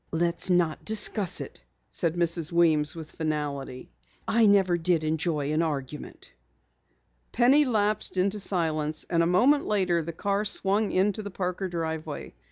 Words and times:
"Let's 0.09 0.49
not 0.49 0.83
discuss 0.83 1.39
it," 1.39 1.61
said 1.91 2.15
Mrs. 2.15 2.51
Weems 2.51 2.95
with 2.95 3.11
finality. 3.11 3.91
"I 4.27 4.47
never 4.47 4.75
did 4.75 5.03
enjoy 5.03 5.53
an 5.53 5.61
argument." 5.61 6.31
Penny 7.31 7.65
lapsed 7.65 8.17
into 8.17 8.39
silence 8.39 9.05
and 9.11 9.21
a 9.21 9.27
moment 9.27 9.67
later 9.67 10.01
the 10.01 10.11
car 10.11 10.43
swung 10.43 10.91
into 10.91 11.21
the 11.21 11.29
Parker 11.29 11.67
driveway. 11.67 12.33